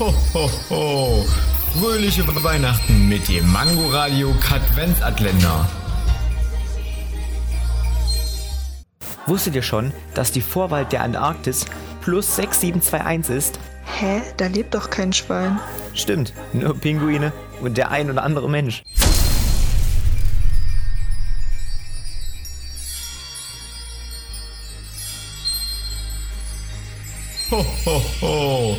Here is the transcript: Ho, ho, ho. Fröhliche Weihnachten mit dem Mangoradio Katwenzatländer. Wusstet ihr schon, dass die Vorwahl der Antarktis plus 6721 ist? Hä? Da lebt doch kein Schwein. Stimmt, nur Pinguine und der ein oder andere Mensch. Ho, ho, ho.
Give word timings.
Ho, 0.00 0.14
ho, 0.32 0.50
ho. 0.70 1.26
Fröhliche 1.78 2.26
Weihnachten 2.42 3.06
mit 3.10 3.28
dem 3.28 3.52
Mangoradio 3.52 4.34
Katwenzatländer. 4.40 5.68
Wusstet 9.26 9.54
ihr 9.56 9.62
schon, 9.62 9.92
dass 10.14 10.32
die 10.32 10.40
Vorwahl 10.40 10.86
der 10.86 11.02
Antarktis 11.02 11.66
plus 12.00 12.34
6721 12.36 13.36
ist? 13.36 13.60
Hä? 13.84 14.22
Da 14.38 14.46
lebt 14.46 14.72
doch 14.72 14.88
kein 14.88 15.12
Schwein. 15.12 15.60
Stimmt, 15.92 16.32
nur 16.54 16.74
Pinguine 16.74 17.34
und 17.60 17.76
der 17.76 17.90
ein 17.90 18.10
oder 18.10 18.22
andere 18.22 18.48
Mensch. 18.48 18.82
Ho, 27.50 27.66
ho, 27.84 28.02
ho. 28.22 28.78